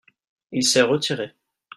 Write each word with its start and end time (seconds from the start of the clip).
il 0.51 0.63
s'est 0.63 0.81
retiré. 0.81 1.35